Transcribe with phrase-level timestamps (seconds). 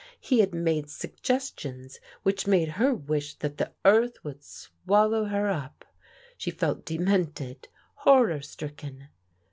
[0.19, 5.85] He had made suggestions which made her wish that the earth would swallow her up;
[6.37, 9.09] she felt demented, horror stricken.